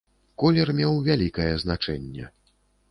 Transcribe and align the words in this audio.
Колер 0.43 0.71
меў 0.79 0.97
вялікае 1.11 1.49
значэнне. 1.67 2.25